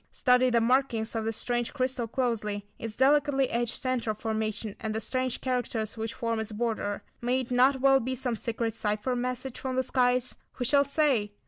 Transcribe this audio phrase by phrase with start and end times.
[0.11, 4.99] Study the markings of this strange crystal closely; its delicately etched centre formation, and the
[4.99, 7.03] strange characters which form its border.
[7.21, 10.33] May it not well be some secret cypher message from the skies?
[10.53, 11.33] Who shall say?